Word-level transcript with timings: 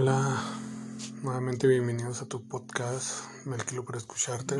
Hola, 0.00 0.44
nuevamente 1.24 1.66
bienvenidos 1.66 2.22
a 2.22 2.26
tu 2.26 2.46
podcast. 2.46 3.24
Me 3.46 3.56
alquilo 3.56 3.84
por 3.84 3.96
escucharte. 3.96 4.54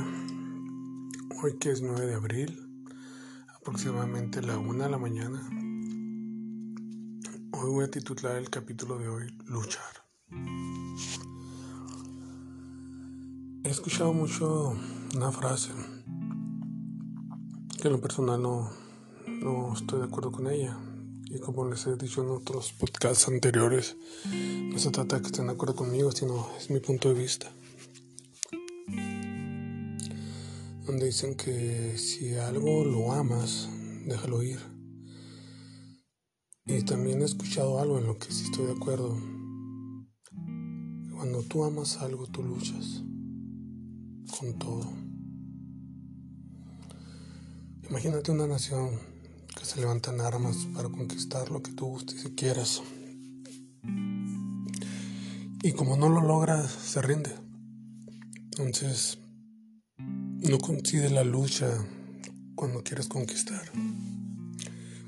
Hoy 1.40 1.58
que 1.60 1.70
es 1.70 1.80
9 1.80 2.06
de 2.06 2.14
abril, 2.16 2.84
aproximadamente 3.54 4.42
la 4.42 4.58
1 4.58 4.82
de 4.82 4.90
la 4.90 4.98
mañana. 4.98 5.48
Hoy 7.52 7.70
voy 7.70 7.84
a 7.84 7.88
titular 7.88 8.34
el 8.34 8.50
capítulo 8.50 8.98
de 8.98 9.08
hoy 9.08 9.32
Luchar. 9.46 10.02
He 13.62 13.70
escuchado 13.70 14.12
mucho 14.12 14.76
una 15.14 15.30
frase 15.30 15.70
que 17.80 17.86
en 17.86 17.92
lo 17.92 18.00
personal 18.00 18.42
no, 18.42 18.72
no 19.40 19.72
estoy 19.72 20.00
de 20.00 20.06
acuerdo 20.06 20.32
con 20.32 20.48
ella 20.48 20.76
y 21.30 21.38
como 21.40 21.68
les 21.68 21.86
he 21.86 21.96
dicho 21.96 22.22
en 22.22 22.30
otros 22.30 22.72
podcasts 22.72 23.28
anteriores, 23.28 23.96
no 24.24 24.78
se 24.78 24.90
trata 24.90 25.16
de 25.16 25.22
que 25.22 25.26
estén 25.28 25.46
de 25.46 25.52
acuerdo 25.52 25.76
conmigo, 25.76 26.10
sino 26.10 26.48
es 26.56 26.70
mi 26.70 26.80
punto 26.80 27.12
de 27.12 27.20
vista. 27.20 27.52
Donde 30.86 31.04
dicen 31.04 31.34
que 31.34 31.98
si 31.98 32.34
algo 32.36 32.82
lo 32.84 33.12
amas, 33.12 33.68
déjalo 34.06 34.42
ir. 34.42 34.58
Y 36.64 36.82
también 36.82 37.20
he 37.20 37.26
escuchado 37.26 37.78
algo 37.78 37.98
en 37.98 38.06
lo 38.06 38.18
que 38.18 38.32
sí 38.32 38.44
estoy 38.44 38.66
de 38.66 38.72
acuerdo. 38.72 39.14
Cuando 41.14 41.42
tú 41.42 41.64
amas 41.64 41.98
algo, 41.98 42.26
tú 42.26 42.42
luchas 42.42 43.02
con 44.38 44.58
todo. 44.58 44.90
Imagínate 47.90 48.30
una 48.30 48.46
nación 48.46 49.07
que 49.58 49.64
se 49.64 49.80
levantan 49.80 50.20
armas 50.20 50.56
para 50.72 50.88
conquistar 50.88 51.50
lo 51.50 51.62
que 51.62 51.72
tú 51.72 51.86
gustes 51.86 52.24
y 52.24 52.30
quieras. 52.34 52.80
Y 55.62 55.72
como 55.72 55.96
no 55.96 56.08
lo 56.08 56.20
logras, 56.20 56.70
se 56.70 57.02
rinde. 57.02 57.34
Entonces, 58.52 59.18
no 59.98 60.58
consigue 60.58 61.10
la 61.10 61.24
lucha 61.24 61.84
cuando 62.54 62.82
quieres 62.82 63.08
conquistar. 63.08 63.70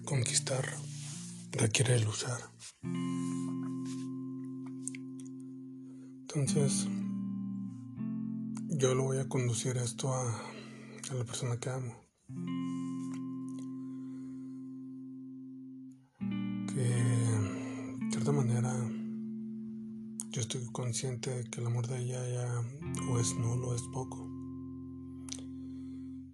Conquistar 0.05 0.64
requiere 1.53 2.00
luchar. 2.00 2.41
Entonces, 6.22 6.88
yo 8.69 8.94
lo 8.94 9.05
voy 9.05 9.19
a 9.19 9.28
conducir 9.28 9.77
esto 9.77 10.12
a 10.12 10.42
la 11.12 11.25
persona 11.25 11.58
que 11.58 11.70
amo. 11.70 11.94
Manera 18.33 18.73
yo 20.31 20.41
estoy 20.41 20.64
consciente 20.73 21.31
de 21.31 21.45
que 21.45 21.61
el 21.61 21.67
amor 21.67 21.89
de 21.89 22.00
ella 22.00 22.28
ya 22.28 22.62
o 23.11 23.19
es 23.19 23.34
nulo 23.37 23.69
o 23.69 23.75
es 23.75 23.83
poco. 23.92 24.28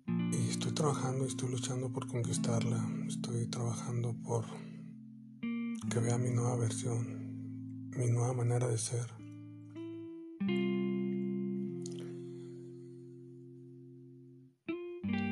Y 0.06 0.50
estoy 0.50 0.72
trabajando 0.72 1.24
y 1.24 1.28
estoy 1.28 1.50
luchando 1.50 1.90
por 1.90 2.06
conquistarla. 2.06 2.86
Estoy 3.08 3.46
trabajando 3.46 4.14
por 4.22 4.44
que 5.90 5.98
vea 6.00 6.18
mi 6.18 6.30
nueva 6.30 6.56
versión, 6.56 7.88
mi 7.96 8.10
nueva 8.10 8.34
manera 8.34 8.68
de 8.68 8.78
ser. 8.78 9.06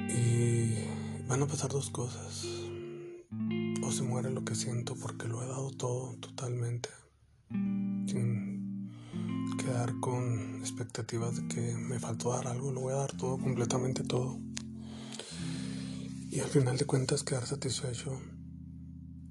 Y 0.08 1.26
van 1.28 1.42
a 1.42 1.46
pasar 1.46 1.70
dos 1.70 1.90
cosas 1.90 2.63
muere 4.14 4.30
lo 4.30 4.44
que 4.44 4.54
siento 4.54 4.94
porque 4.94 5.26
lo 5.26 5.42
he 5.42 5.46
dado 5.48 5.72
todo 5.72 6.14
totalmente, 6.20 6.88
sin 7.50 8.92
quedar 9.58 9.98
con 9.98 10.60
expectativas 10.60 11.34
de 11.34 11.48
que 11.48 11.60
me 11.76 11.98
faltó 11.98 12.30
dar 12.30 12.46
algo, 12.46 12.70
lo 12.70 12.82
voy 12.82 12.92
a 12.92 12.98
dar 12.98 13.16
todo, 13.16 13.38
completamente 13.38 14.04
todo. 14.04 14.38
Y 16.30 16.38
al 16.38 16.46
final 16.46 16.76
de 16.76 16.84
cuentas 16.84 17.24
quedar 17.24 17.44
satisfecho 17.44 18.16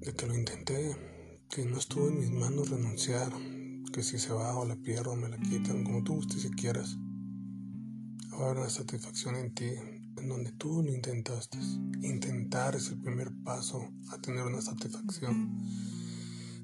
de 0.00 0.12
que 0.12 0.26
lo 0.26 0.34
intenté, 0.34 0.94
que 1.48 1.64
no 1.64 1.78
estuvo 1.78 2.08
en 2.08 2.18
mis 2.18 2.30
manos 2.32 2.68
renunciar, 2.68 3.32
que 3.90 4.02
si 4.02 4.18
se 4.18 4.34
va 4.34 4.54
o 4.54 4.66
la 4.66 4.76
pierdo 4.76 5.16
me 5.16 5.30
la 5.30 5.38
quitan, 5.38 5.82
como 5.82 6.04
tú 6.04 6.16
gustes 6.16 6.42
si 6.42 6.50
quieras. 6.50 6.98
Va 8.38 8.66
a 8.66 8.68
satisfacción 8.68 9.36
en 9.36 9.54
ti 9.54 9.70
donde 10.28 10.52
tú 10.52 10.82
lo 10.82 10.92
intentaste. 10.92 11.58
Intentar 12.02 12.76
es 12.76 12.88
el 12.90 13.00
primer 13.00 13.30
paso 13.44 13.90
a 14.10 14.18
tener 14.18 14.44
una 14.44 14.60
satisfacción. 14.60 15.56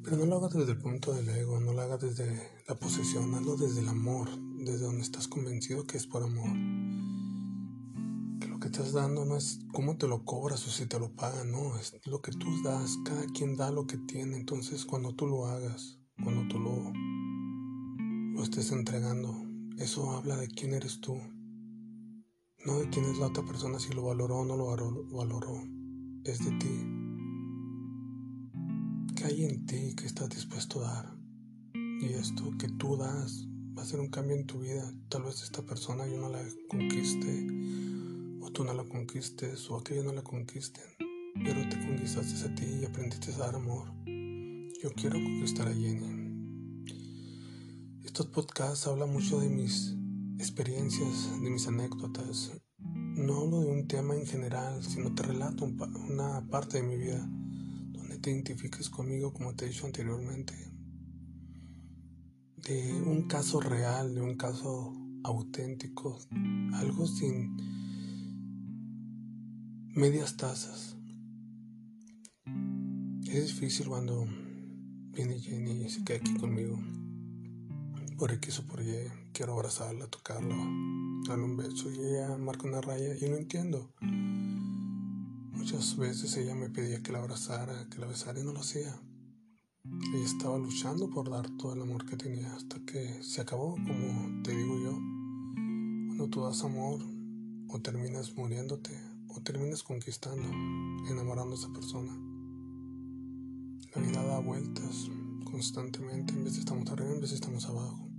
Pero 0.02 0.16
no 0.16 0.26
lo 0.26 0.36
hagas 0.36 0.54
desde 0.54 0.72
el 0.72 0.78
punto 0.78 1.12
del 1.12 1.28
ego, 1.28 1.60
no 1.60 1.72
lo 1.72 1.80
hagas 1.80 2.00
desde 2.00 2.50
la 2.66 2.74
posesión, 2.74 3.34
hazlo 3.34 3.56
desde 3.56 3.80
el 3.80 3.88
amor, 3.88 4.28
desde 4.58 4.84
donde 4.84 5.02
estás 5.02 5.28
convencido 5.28 5.86
que 5.86 5.98
es 5.98 6.06
por 6.06 6.22
amor. 6.22 6.50
Que 8.40 8.48
lo 8.48 8.58
que 8.58 8.68
estás 8.68 8.92
dando 8.92 9.24
no 9.24 9.36
es 9.36 9.60
cómo 9.72 9.98
te 9.98 10.08
lo 10.08 10.24
cobras 10.24 10.66
o 10.66 10.70
si 10.70 10.86
te 10.86 10.98
lo 10.98 11.14
pagan, 11.14 11.50
no, 11.50 11.76
es 11.76 11.94
lo 12.06 12.22
que 12.22 12.32
tú 12.32 12.46
das, 12.62 12.98
cada 13.04 13.24
quien 13.26 13.56
da 13.56 13.70
lo 13.70 13.86
que 13.86 13.98
tiene. 13.98 14.36
Entonces 14.36 14.86
cuando 14.86 15.14
tú 15.14 15.26
lo 15.26 15.46
hagas, 15.46 15.98
cuando 16.22 16.48
tú 16.48 16.58
lo, 16.58 16.92
lo 18.34 18.42
estés 18.42 18.72
entregando, 18.72 19.46
eso 19.78 20.12
habla 20.12 20.36
de 20.36 20.48
quién 20.48 20.72
eres 20.72 21.00
tú 21.00 21.20
no 22.64 22.78
de 22.78 22.90
quién 22.90 23.06
es 23.06 23.18
la 23.18 23.26
otra 23.26 23.44
persona, 23.44 23.78
si 23.78 23.92
lo 23.92 24.02
valoró 24.02 24.40
o 24.40 24.44
no 24.44 24.56
lo 24.56 24.66
valoró. 25.10 25.62
Es 26.24 26.44
de 26.44 26.50
ti. 26.58 26.86
¿Qué 29.16 29.24
hay 29.24 29.44
en 29.44 29.66
ti 29.66 29.94
que 29.96 30.06
estás 30.06 30.28
dispuesto 30.28 30.84
a 30.84 30.92
dar? 30.92 31.16
Y 31.74 32.12
esto 32.12 32.52
que 32.58 32.68
tú 32.68 32.96
das 32.96 33.46
va 33.76 33.82
a 33.82 33.86
ser 33.86 34.00
un 34.00 34.08
cambio 34.08 34.36
en 34.36 34.46
tu 34.46 34.60
vida. 34.60 34.92
Tal 35.08 35.22
vez 35.22 35.42
esta 35.42 35.62
persona 35.62 36.06
yo 36.06 36.18
no 36.18 36.28
la 36.28 36.42
conquiste, 36.68 37.46
o 38.42 38.50
tú 38.50 38.64
no 38.64 38.74
la 38.74 38.84
conquistes, 38.84 39.70
o 39.70 39.78
aquellos 39.78 40.04
no 40.04 40.12
la 40.12 40.22
conquisten. 40.22 40.84
Pero 41.34 41.66
te 41.68 41.78
conquistaste 41.78 42.46
a 42.46 42.54
ti 42.54 42.66
y 42.82 42.84
aprendiste 42.84 43.32
a 43.32 43.38
dar 43.38 43.54
amor. 43.54 43.88
Yo 44.82 44.92
quiero 44.94 45.14
conquistar 45.14 45.68
a 45.68 45.74
Jenny. 45.74 46.20
Estos 48.04 48.26
podcasts 48.26 48.86
hablan 48.86 49.12
mucho 49.12 49.40
de 49.40 49.48
mis 49.48 49.96
experiencias, 50.40 51.30
de 51.42 51.50
mis 51.50 51.66
anécdotas. 51.68 52.52
No 52.78 53.42
hablo 53.42 53.60
de 53.60 53.66
un 53.66 53.86
tema 53.86 54.14
en 54.14 54.26
general, 54.26 54.82
sino 54.82 55.14
te 55.14 55.22
relato 55.22 55.66
una 55.66 56.48
parte 56.48 56.78
de 56.78 56.82
mi 56.82 56.96
vida 56.96 57.18
donde 57.92 58.18
te 58.18 58.30
identifiques 58.30 58.88
conmigo 58.88 59.34
como 59.34 59.54
te 59.54 59.66
he 59.66 59.68
dicho 59.68 59.84
anteriormente. 59.84 60.54
De 62.56 63.02
un 63.02 63.28
caso 63.28 63.60
real, 63.60 64.14
de 64.14 64.22
un 64.22 64.36
caso 64.36 64.96
auténtico, 65.24 66.18
algo 66.72 67.06
sin 67.06 67.56
medias 69.94 70.38
tazas. 70.38 70.96
Es 73.26 73.46
difícil 73.48 73.88
cuando 73.88 74.26
viene 75.12 75.38
Jenny 75.38 75.84
y 75.84 75.90
se 75.90 76.02
queda 76.02 76.16
aquí 76.16 76.34
conmigo 76.34 76.78
por 78.16 78.32
X 78.32 78.60
o 78.60 78.66
por 78.66 78.82
Y, 78.82 79.19
quiero 79.40 79.54
abrazarla, 79.54 80.06
tocarla, 80.06 80.54
darle 81.26 81.44
un 81.44 81.56
beso 81.56 81.90
y 81.90 81.94
ella 81.94 82.36
marca 82.36 82.68
una 82.68 82.82
raya 82.82 83.16
y 83.18 83.30
no 83.30 83.38
entiendo. 83.38 83.90
Muchas 85.52 85.96
veces 85.96 86.36
ella 86.36 86.54
me 86.54 86.68
pedía 86.68 87.02
que 87.02 87.10
la 87.10 87.20
abrazara, 87.20 87.88
que 87.88 87.96
la 87.96 88.06
besara 88.06 88.38
y 88.38 88.44
no 88.44 88.52
lo 88.52 88.60
hacía. 88.60 88.94
Ella 90.12 90.26
estaba 90.26 90.58
luchando 90.58 91.08
por 91.08 91.30
dar 91.30 91.48
todo 91.56 91.72
el 91.72 91.80
amor 91.80 92.04
que 92.04 92.18
tenía 92.18 92.54
hasta 92.54 92.80
que 92.80 93.22
se 93.22 93.40
acabó, 93.40 93.76
como 93.76 94.42
te 94.42 94.54
digo 94.54 94.78
yo. 94.78 94.90
Cuando 94.90 96.28
tú 96.28 96.42
das 96.42 96.62
amor, 96.62 97.00
o 97.70 97.80
terminas 97.80 98.36
muriéndote, 98.36 98.90
o 99.28 99.40
terminas 99.40 99.82
conquistando, 99.82 100.50
enamorando 101.10 101.54
a 101.54 101.58
esa 101.58 101.72
persona. 101.72 102.12
La 103.94 104.02
vida 104.02 104.22
da 104.22 104.38
vueltas 104.40 105.08
constantemente, 105.50 106.34
en 106.34 106.44
vez 106.44 106.52
de 106.56 106.60
estamos 106.60 106.90
arriba, 106.90 107.12
en 107.12 107.22
vez 107.22 107.30
de 107.30 107.36
estamos 107.36 107.64
abajo. 107.64 108.09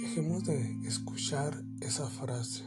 Dejemos 0.00 0.44
de 0.44 0.86
escuchar 0.86 1.62
esa 1.80 2.06
frase. 2.08 2.62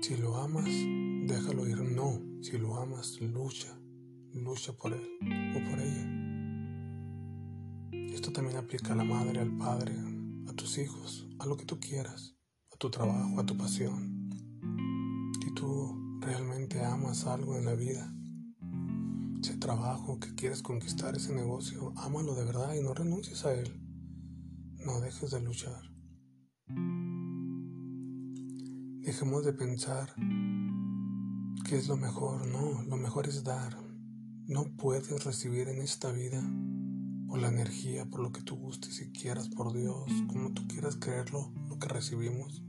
Si 0.00 0.16
lo 0.16 0.36
amas, 0.36 0.64
déjalo 0.64 1.68
ir. 1.68 1.82
No, 1.82 2.20
si 2.42 2.56
lo 2.58 2.76
amas, 2.76 3.20
lucha. 3.20 3.78
Lucha 4.32 4.72
por 4.72 4.92
él 4.92 5.02
o 5.54 5.70
por 5.70 5.78
ella. 5.78 6.06
Esto 8.14 8.32
también 8.32 8.56
aplica 8.56 8.94
a 8.94 8.96
la 8.96 9.04
madre, 9.04 9.40
al 9.40 9.56
padre, 9.56 9.94
a 10.48 10.52
tus 10.54 10.78
hijos, 10.78 11.28
a 11.38 11.46
lo 11.46 11.56
que 11.56 11.66
tú 11.66 11.78
quieras, 11.78 12.34
a 12.72 12.76
tu 12.76 12.90
trabajo, 12.90 13.38
a 13.38 13.44
tu 13.44 13.56
pasión. 13.56 14.30
Si 15.42 15.52
tú 15.54 16.18
realmente 16.20 16.82
amas 16.82 17.26
algo 17.26 17.56
en 17.56 17.66
la 17.66 17.74
vida, 17.74 18.10
ese 19.42 19.56
trabajo 19.56 20.18
que 20.18 20.34
quieres 20.34 20.62
conquistar, 20.62 21.14
ese 21.14 21.34
negocio, 21.34 21.92
ámalo 21.96 22.34
de 22.34 22.44
verdad 22.44 22.74
y 22.74 22.82
no 22.82 22.94
renuncies 22.94 23.44
a 23.44 23.54
él. 23.54 23.87
No 24.84 25.00
dejes 25.00 25.30
de 25.30 25.40
luchar. 25.40 25.82
Dejemos 29.00 29.44
de 29.44 29.52
pensar 29.52 30.14
que 31.68 31.76
es 31.76 31.88
lo 31.88 31.96
mejor. 31.96 32.46
No, 32.46 32.82
lo 32.82 32.96
mejor 32.96 33.26
es 33.26 33.42
dar. 33.42 33.76
No 34.46 34.64
puedes 34.76 35.24
recibir 35.24 35.68
en 35.68 35.80
esta 35.80 36.12
vida 36.12 36.42
por 37.28 37.40
la 37.40 37.48
energía, 37.48 38.06
por 38.06 38.20
lo 38.20 38.32
que 38.32 38.42
tú 38.42 38.56
gustes 38.56 39.00
y 39.02 39.12
quieras, 39.12 39.48
por 39.48 39.72
Dios, 39.74 40.10
como 40.28 40.52
tú 40.52 40.66
quieras 40.66 40.96
creerlo, 40.96 41.52
lo 41.68 41.78
que 41.78 41.88
recibimos. 41.88 42.62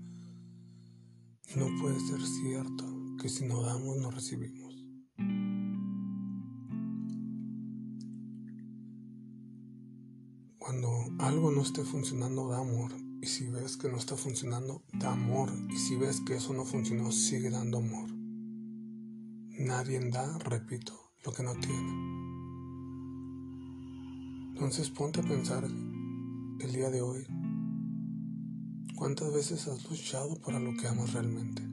No 1.56 1.68
puede 1.82 2.00
ser 2.00 2.22
cierto 2.22 2.86
que 3.22 3.30
si 3.30 3.46
no 3.46 3.62
damos, 3.62 3.98
no 3.98 4.12
recibimos. 4.12 4.59
Cuando 10.70 11.04
algo 11.18 11.50
no 11.50 11.64
esté 11.64 11.84
funcionando, 11.84 12.48
da 12.48 12.60
amor. 12.60 12.92
Y 13.24 13.26
si 13.26 13.48
ves 13.48 13.76
que 13.76 13.90
no 13.90 13.98
está 13.98 14.16
funcionando, 14.16 14.84
da 14.94 15.14
amor. 15.14 15.50
Y 15.68 15.76
si 15.76 15.96
ves 15.96 16.22
que 16.22 16.36
eso 16.36 16.54
no 16.54 16.64
funcionó, 16.64 17.12
sigue 17.12 17.50
dando 17.50 17.80
amor. 17.80 18.08
Nadie 19.58 20.00
da, 20.12 20.38
repito, 20.38 20.94
lo 21.26 21.32
que 21.32 21.42
no 21.42 21.56
tiene. 21.56 21.92
Entonces 24.50 24.92
ponte 24.92 25.22
a 25.22 25.24
pensar 25.24 25.64
el 25.64 26.72
día 26.72 26.92
de 26.92 27.02
hoy, 27.02 27.26
¿cuántas 28.96 29.34
veces 29.34 29.68
has 29.68 29.90
luchado 29.90 30.40
para 30.40 30.60
lo 30.60 30.78
que 30.78 30.88
amas 30.88 31.14
realmente? 31.14 31.64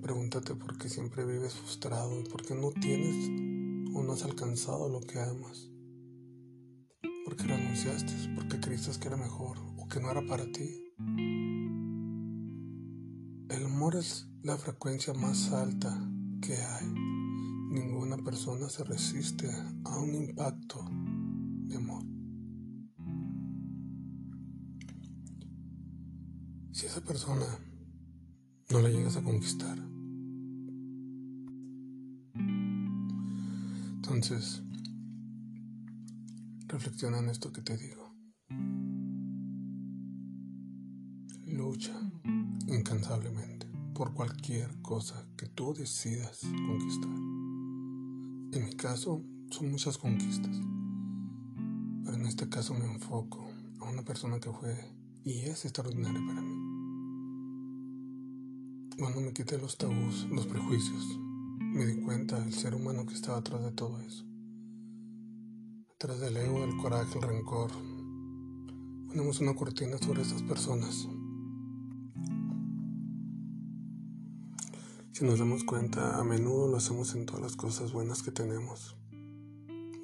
Pregúntate 0.00 0.54
por 0.54 0.78
qué 0.78 0.88
siempre 0.88 1.24
vives 1.24 1.54
frustrado 1.54 2.20
y 2.20 2.22
por 2.28 2.46
qué 2.46 2.54
no 2.54 2.70
tienes 2.70 3.92
o 3.92 4.04
no 4.04 4.12
has 4.12 4.22
alcanzado 4.22 4.88
lo 4.88 5.00
que 5.00 5.18
amas. 5.18 5.68
¿Por 7.28 7.36
qué 7.36 7.44
renunciaste? 7.44 8.14
¿Por 8.34 8.48
qué 8.48 8.58
creíste 8.58 8.98
que 8.98 9.08
era 9.08 9.18
mejor 9.18 9.58
o 9.76 9.86
que 9.86 10.00
no 10.00 10.10
era 10.10 10.26
para 10.26 10.50
ti? 10.50 10.94
El 13.50 13.66
amor 13.66 13.96
es 13.96 14.30
la 14.42 14.56
frecuencia 14.56 15.12
más 15.12 15.52
alta 15.52 15.94
que 16.40 16.54
hay. 16.56 16.86
Ninguna 17.70 18.16
persona 18.16 18.70
se 18.70 18.82
resiste 18.82 19.46
a 19.84 19.98
un 19.98 20.14
impacto 20.14 20.82
de 21.66 21.76
amor. 21.76 22.02
Si 26.72 26.86
esa 26.86 27.02
persona 27.02 27.44
no 28.70 28.80
la 28.80 28.88
llegas 28.88 29.18
a 29.18 29.22
conquistar, 29.22 29.76
entonces 33.96 34.62
reflexiona 36.68 37.18
en 37.18 37.28
esto 37.28 37.52
que 37.52 37.62
te 37.62 37.76
digo. 37.76 38.14
Lucha 41.46 41.98
incansablemente 42.66 43.66
por 43.94 44.14
cualquier 44.14 44.80
cosa 44.82 45.26
que 45.36 45.46
tú 45.48 45.74
decidas 45.74 46.40
conquistar. 46.40 47.10
En 48.52 48.64
mi 48.64 48.74
caso, 48.76 49.22
son 49.50 49.70
muchas 49.70 49.98
conquistas 49.98 50.56
en 52.14 52.26
este 52.26 52.48
caso 52.48 52.74
me 52.74 52.84
enfoco 52.84 53.48
a 53.80 53.88
una 53.88 54.02
persona 54.02 54.40
que 54.40 54.50
fue 54.50 54.76
y 55.24 55.40
es 55.40 55.64
extraordinaria 55.64 56.20
para 56.26 56.40
mí. 56.40 56.56
Cuando 58.98 59.20
me 59.20 59.32
quité 59.32 59.58
los 59.58 59.76
tabús, 59.76 60.26
los 60.30 60.46
prejuicios, 60.46 61.18
me 61.60 61.86
di 61.86 62.00
cuenta 62.02 62.40
del 62.40 62.52
ser 62.52 62.74
humano 62.74 63.06
que 63.06 63.14
estaba 63.14 63.38
atrás 63.38 63.62
de 63.62 63.72
todo 63.72 64.00
eso. 64.00 64.27
Atrás 66.00 66.20
del 66.20 66.36
ego, 66.36 66.62
el 66.62 66.76
coraje, 66.76 67.18
el 67.18 67.22
rencor. 67.22 67.72
Ponemos 69.08 69.40
una 69.40 69.56
cortina 69.56 69.98
sobre 69.98 70.22
esas 70.22 70.44
personas. 70.44 71.08
Si 75.10 75.24
nos 75.24 75.40
damos 75.40 75.64
cuenta, 75.64 76.16
a 76.16 76.22
menudo 76.22 76.68
lo 76.68 76.76
hacemos 76.76 77.16
en 77.16 77.26
todas 77.26 77.42
las 77.42 77.56
cosas 77.56 77.92
buenas 77.92 78.22
que 78.22 78.30
tenemos. 78.30 78.96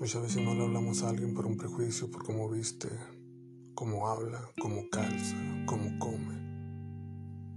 Muchas 0.00 0.20
veces 0.20 0.43
no 0.43 0.56
le 0.56 0.64
hablamos 0.64 1.05
a 1.05 1.11
alguien 1.11 1.32
por 1.32 1.46
un 1.46 1.56
prejuicio, 1.56 2.11
por 2.11 2.25
cómo 2.25 2.50
viste, 2.50 2.88
cómo 3.76 4.08
habla, 4.08 4.50
cómo 4.61 4.91
calza, 4.91 5.37
cómo 5.64 5.96
come. 6.00 6.44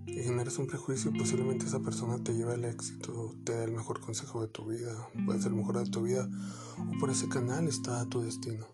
Y 0.07 0.23
generas 0.23 0.57
un 0.57 0.67
prejuicio 0.67 1.11
posiblemente 1.11 1.65
esa 1.65 1.81
persona 1.81 2.23
te 2.23 2.33
lleva 2.33 2.53
al 2.53 2.65
éxito, 2.65 3.35
te 3.43 3.53
da 3.53 3.65
el 3.65 3.73
mejor 3.73 3.99
consejo 3.99 4.41
de 4.41 4.47
tu 4.47 4.65
vida, 4.65 5.09
puede 5.25 5.41
ser 5.41 5.51
el 5.51 5.57
mejor 5.57 5.77
de 5.77 5.89
tu 5.89 6.03
vida, 6.03 6.27
o 6.77 6.99
por 6.99 7.09
ese 7.09 7.27
canal 7.27 7.67
está 7.67 8.05
tu 8.05 8.21
destino. 8.21 8.65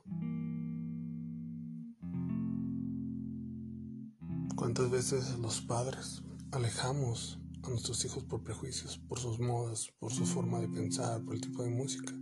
¿Cuántas 4.56 4.90
veces 4.90 5.38
los 5.40 5.62
padres 5.62 6.24
alejamos 6.52 7.40
a 7.64 7.70
nuestros 7.70 8.06
hijos 8.06 8.24
por 8.24 8.44
prejuicios, 8.44 8.98
por 8.98 9.20
sus 9.20 9.40
modas, 9.40 9.92
por 10.00 10.14
su 10.14 10.26
forma 10.26 10.60
de 10.60 10.70
pensar, 10.70 11.22
por 11.24 11.36
el 11.36 11.42
tipo 11.42 11.64
de 11.64 11.70
música? 11.70 12.14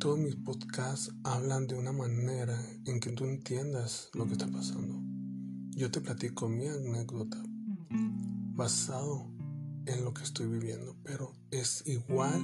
Todos 0.00 0.18
mis 0.18 0.36
podcasts 0.36 1.12
hablan 1.24 1.66
de 1.66 1.76
una 1.76 1.92
manera 1.92 2.60
en 2.84 3.00
que 3.00 3.10
tú 3.10 3.24
entiendas 3.24 4.10
lo 4.14 4.26
que 4.26 4.32
está 4.32 4.46
pasando. 4.46 5.05
Yo 5.76 5.90
te 5.90 6.00
platico 6.00 6.48
mi 6.48 6.66
anécdota 6.66 7.36
basado 8.54 9.30
en 9.84 10.04
lo 10.04 10.14
que 10.14 10.22
estoy 10.22 10.46
viviendo, 10.46 10.96
pero 11.04 11.34
es 11.50 11.86
igual 11.86 12.42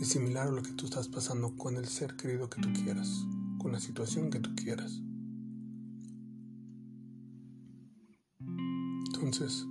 y 0.00 0.04
similar 0.04 0.46
a 0.46 0.52
lo 0.52 0.62
que 0.62 0.70
tú 0.70 0.84
estás 0.84 1.08
pasando 1.08 1.56
con 1.56 1.74
el 1.76 1.88
ser 1.88 2.14
querido 2.14 2.48
que 2.48 2.62
tú 2.62 2.72
quieras, 2.72 3.08
con 3.58 3.72
la 3.72 3.80
situación 3.80 4.30
que 4.30 4.38
tú 4.38 4.54
quieras. 4.54 5.02
Entonces, 9.12 9.66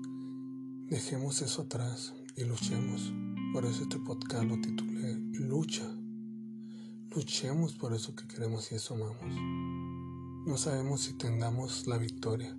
dejemos 0.87 1.41
eso 1.41 1.61
atrás 1.61 2.13
y 2.35 2.43
luchemos. 2.43 3.13
Por 3.53 3.63
eso 3.63 3.83
este 3.83 3.99
podcast 3.99 4.43
lo 4.43 4.59
titulé 4.59 5.15
Lucha 5.39 5.89
Luchemos 7.15 7.73
por 7.73 7.93
eso 7.93 8.13
que 8.15 8.27
queremos 8.27 8.69
y 8.73 8.75
eso 8.75 8.95
amamos. 8.95 10.45
No 10.45 10.57
sabemos 10.57 10.99
si 11.01 11.13
tengamos 11.13 11.87
la 11.87 11.97
victoria, 11.97 12.57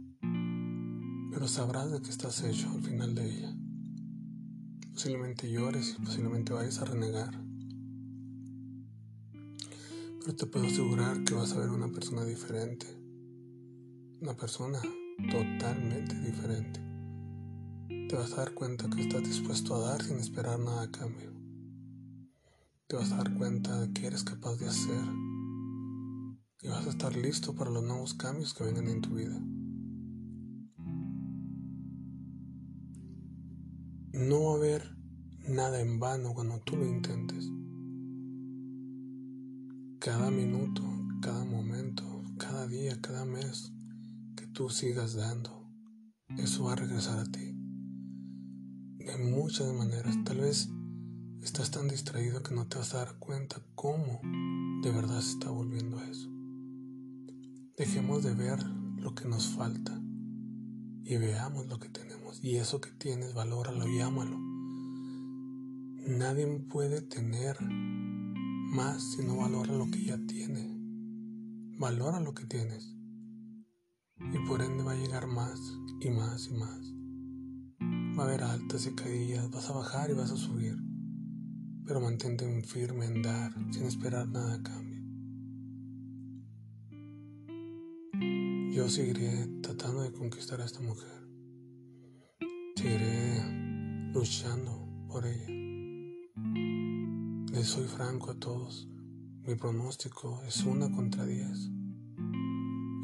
pero 1.33 1.49
sabrás 1.49 1.91
de 1.91 2.01
qué 2.03 2.11
estás 2.11 2.43
hecho 2.43 2.71
al 2.71 2.83
final 2.83 3.15
de 3.15 3.25
ella. 3.25 3.57
Posiblemente 4.93 5.51
llores 5.51 5.97
y 5.99 6.03
posiblemente 6.03 6.53
vayas 6.53 6.79
a 6.81 6.85
renegar. 6.85 7.33
Pero 10.21 10.37
te 10.37 10.47
puedo 10.47 10.67
asegurar 10.67 11.25
que 11.25 11.35
vas 11.35 11.53
a 11.53 11.59
ver 11.59 11.71
una 11.71 11.89
persona 11.89 12.25
diferente. 12.25 12.87
Una 14.21 14.35
persona 14.35 14.81
totalmente 15.31 16.15
diferente. 16.21 16.81
Te 18.09 18.17
vas 18.17 18.33
a 18.35 18.37
dar 18.37 18.55
cuenta 18.55 18.89
que 18.89 19.01
estás 19.01 19.23
dispuesto 19.23 19.75
a 19.75 19.91
dar 19.91 20.03
sin 20.03 20.19
esperar 20.19 20.59
nada 20.59 20.83
a 20.83 20.91
cambio 20.91 21.33
te 22.93 22.99
vas 22.99 23.11
a 23.11 23.17
dar 23.17 23.33
cuenta 23.39 23.81
de 23.81 23.91
que 23.95 24.07
eres 24.07 24.23
capaz 24.23 24.57
de 24.57 24.69
hacer 24.69 25.03
y 26.61 26.69
vas 26.69 26.87
a 26.87 26.91
estar 26.91 27.17
listo 27.17 27.55
para 27.55 27.71
los 27.71 27.83
nuevos 27.83 28.13
cambios 28.13 28.53
que 28.53 28.65
vengan 28.65 28.87
en 28.87 29.01
tu 29.01 29.15
vida. 29.15 29.41
No 34.13 34.45
va 34.45 34.53
a 34.53 34.57
haber 34.57 34.97
nada 35.49 35.81
en 35.81 35.99
vano 35.99 36.35
cuando 36.35 36.61
tú 36.61 36.77
lo 36.77 36.87
intentes. 36.87 37.51
Cada 39.99 40.31
minuto, 40.31 40.83
cada 41.21 41.45
momento, 41.45 42.05
cada 42.39 42.67
día, 42.67 43.01
cada 43.01 43.25
mes 43.25 43.73
que 44.37 44.47
tú 44.47 44.69
sigas 44.69 45.15
dando, 45.15 45.71
eso 46.39 46.65
va 46.65 46.73
a 46.73 46.77
regresar 46.77 47.19
a 47.19 47.25
ti. 47.25 47.57
De 48.99 49.17
muchas 49.19 49.73
maneras, 49.73 50.17
tal 50.25 50.41
vez 50.41 50.69
Estás 51.43 51.73
tan 51.73 51.89
distraído 51.89 52.41
que 52.45 52.55
no 52.55 52.69
te 52.69 52.79
vas 52.79 52.95
a 52.95 52.99
dar 52.99 53.19
cuenta 53.19 53.61
cómo 53.75 54.21
de 54.81 54.93
verdad 54.93 55.21
se 55.21 55.33
está 55.33 55.51
volviendo 55.51 56.01
eso. 56.01 56.31
Dejemos 57.77 58.23
de 58.23 58.33
ver 58.33 58.63
lo 58.97 59.13
que 59.17 59.27
nos 59.27 59.49
falta 59.49 60.01
y 61.05 61.17
veamos 61.17 61.67
lo 61.67 61.79
que 61.79 61.89
tenemos. 61.89 62.43
Y 62.43 62.57
eso 62.57 62.81
que 62.81 62.91
tienes, 62.91 63.35
valóralo 63.35 63.87
y 63.89 64.01
ámalo. 64.01 64.39
Nadie 66.07 66.47
puede 66.71 67.01
tener 67.01 67.61
más 67.61 69.13
si 69.13 69.23
no 69.25 69.37
valora 69.37 69.73
lo 69.73 69.91
que 69.91 70.05
ya 70.05 70.19
tiene. 70.27 70.69
Valora 71.79 72.21
lo 72.21 72.35
que 72.35 72.47
tienes. 72.47 72.95
Y 74.19 74.39
por 74.47 74.63
ende 74.63 74.83
va 74.83 74.93
a 74.93 74.97
llegar 74.97 75.27
más 75.27 75.59
y 76.01 76.11
más 76.11 76.49
y 76.49 76.55
más. 76.55 76.81
Va 78.19 78.25
a 78.25 78.27
haber 78.27 78.43
altas 78.43 78.87
y 78.87 78.95
caídas, 78.95 79.51
vas 79.51 79.69
a 79.71 79.75
bajar 79.75 80.11
y 80.11 80.15
vas 80.15 80.31
a 80.31 80.37
subir 80.37 80.77
pero 81.87 82.01
mantente 82.01 82.47
firme 82.63 83.07
en 83.07 83.23
dar 83.23 83.53
sin 83.71 83.85
esperar 83.85 84.29
nada 84.29 84.55
a 84.55 84.63
cambio. 84.63 84.92
Yo 88.73 88.89
seguiré 88.89 89.47
tratando 89.61 90.01
de 90.01 90.13
conquistar 90.13 90.63
a 90.63 90.65
esta 90.65 90.81
mujer. 90.81 91.29
Seguiré 92.75 94.11
luchando 94.15 94.89
por 95.09 95.27
ella. 95.27 95.47
Les 97.53 97.67
soy 97.67 97.87
franco 97.87 98.31
a 98.31 98.35
todos. 98.41 98.89
Mi 99.47 99.57
pronóstico 99.57 100.41
es 100.49 100.65
una 100.65 100.91
contra 100.91 101.27
diez. 101.27 101.69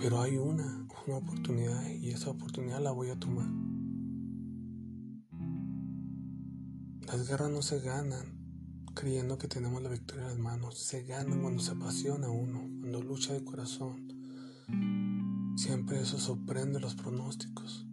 Pero 0.01 0.23
hay 0.23 0.39
una, 0.39 0.89
una 1.07 1.17
oportunidad 1.19 1.87
y 1.91 2.13
esa 2.13 2.31
oportunidad 2.31 2.81
la 2.81 2.93
voy 2.93 3.11
a 3.11 3.21
tomar. 3.21 3.51
Las 7.07 7.29
guerras 7.29 7.51
no 7.51 7.61
se 7.61 7.81
ganan 7.81 8.25
creyendo 8.95 9.37
que 9.37 9.49
tenemos 9.49 9.83
la 9.83 9.91
victoria 9.91 10.23
en 10.23 10.29
las 10.31 10.39
manos. 10.39 10.79
Se 10.79 11.03
gana 11.03 11.39
cuando 11.39 11.63
se 11.63 11.73
apasiona 11.73 12.31
uno, 12.31 12.61
cuando 12.81 13.03
lucha 13.03 13.35
de 13.35 13.45
corazón. 13.45 14.09
Siempre 15.69 16.01
eso 16.01 16.19
sorprende 16.19 16.81
los 16.81 16.95
pronósticos. 16.95 17.85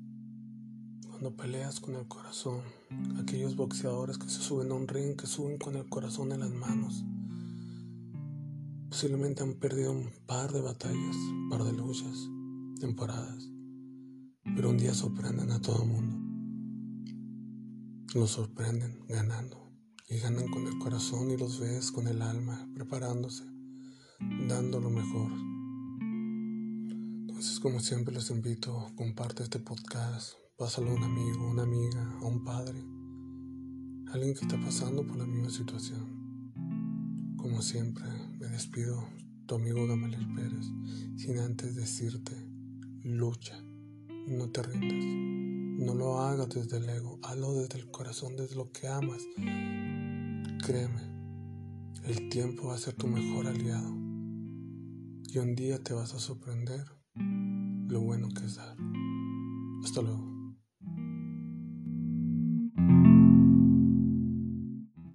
Cuando 1.10 1.36
peleas 1.36 1.82
con 1.82 1.96
el 1.96 2.08
corazón, 2.08 2.62
aquellos 3.20 3.58
boxeadores 3.58 4.18
que 4.18 4.30
se 4.30 4.40
suben 4.40 4.72
a 4.72 4.76
un 4.76 4.88
ring, 4.88 5.18
que 5.18 5.28
suben 5.28 5.58
con 5.58 5.76
el 5.76 5.90
corazón 5.90 6.32
en 6.32 6.40
las 6.40 6.52
manos, 6.52 7.04
posiblemente 8.88 9.44
han 9.44 9.56
perdido 9.56 9.92
un 9.92 10.10
par 10.26 10.54
de 10.54 10.62
batallas, 10.62 11.18
un 11.18 11.50
par 11.50 11.66
de 11.66 11.74
luchas, 11.74 12.18
temporadas, 12.80 13.50
pero 14.56 14.70
un 14.70 14.78
día 14.78 14.94
sorprenden 14.94 15.52
a 15.52 15.60
todo 15.60 15.84
el 15.84 15.90
mundo. 15.90 16.16
Los 18.14 18.30
sorprenden 18.30 19.06
ganando 19.10 19.70
y 20.08 20.20
ganan 20.20 20.48
con 20.48 20.66
el 20.66 20.80
corazón 20.80 21.30
y 21.30 21.36
los 21.36 21.60
ves 21.60 21.92
con 21.92 22.08
el 22.08 22.22
alma, 22.22 22.70
preparándose, 22.74 23.44
dando 24.48 24.80
lo 24.80 24.90
mejor. 24.90 25.55
Entonces, 27.36 27.60
como 27.60 27.82
siempre 27.82 28.16
les 28.16 28.30
invito, 28.30 28.94
comparte 28.96 29.44
este 29.44 29.60
podcast, 29.60 30.36
pásalo 30.58 30.92
a 30.92 30.94
un 30.94 31.04
amigo, 31.04 31.46
una 31.50 31.64
amiga, 31.64 32.02
a 32.22 32.26
un 32.26 32.46
padre, 32.46 32.82
alguien 34.14 34.34
que 34.34 34.46
está 34.46 34.58
pasando 34.58 35.06
por 35.06 35.18
la 35.18 35.26
misma 35.26 35.50
situación. 35.50 36.54
Como 37.36 37.62
siempre, 37.62 38.06
me 38.40 38.48
despido, 38.48 39.06
tu 39.48 39.56
amigo 39.56 39.86
Gamaliel 39.86 40.34
Pérez, 40.34 40.66
sin 41.18 41.40
antes 41.40 41.76
decirte, 41.76 42.32
lucha, 43.04 43.62
no 44.30 44.50
te 44.50 44.64
rindas, 44.64 45.86
no 45.86 45.94
lo 45.94 46.22
hagas 46.22 46.48
desde 46.48 46.78
el 46.78 46.88
ego, 46.88 47.20
hazlo 47.22 47.54
desde 47.56 47.80
el 47.80 47.92
corazón, 47.92 48.38
desde 48.38 48.56
lo 48.56 48.72
que 48.72 48.88
amas. 48.88 49.22
Créeme, 50.66 51.02
el 52.06 52.30
tiempo 52.30 52.68
va 52.68 52.76
a 52.76 52.78
ser 52.78 52.94
tu 52.94 53.08
mejor 53.08 53.48
aliado 53.48 53.94
y 55.28 55.38
un 55.38 55.54
día 55.54 55.84
te 55.84 55.94
vas 55.94 56.14
a 56.14 56.20
sorprender 56.20 56.95
lo 57.88 58.02
bueno 58.02 58.30
que 58.30 58.46
es 58.46 58.56
dar. 58.56 58.76
Hasta 59.84 60.02
luego. 60.02 60.35